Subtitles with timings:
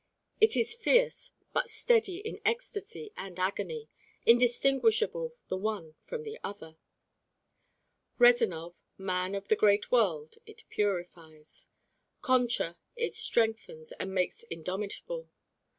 [0.39, 3.87] It is fierce but steady in ecstacy and agony,
[4.25, 6.77] indistinguishable the one from the other.
[8.17, 11.67] Rezanov, man of the great world, it purifies.
[12.23, 15.29] Concha it strengthens and makes indomitable.